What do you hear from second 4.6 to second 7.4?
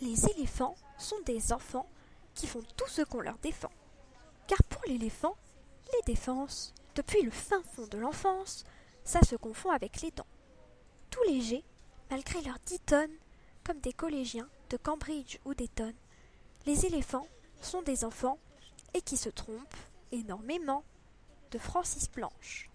pour l'éléphant, les défenses, depuis le